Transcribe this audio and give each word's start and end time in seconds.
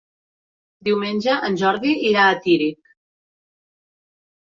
Diumenge 0.87 1.37
en 1.51 1.59
Jordi 1.65 1.93
irà 2.15 2.25
a 2.33 2.43
Tírig. 2.49 2.83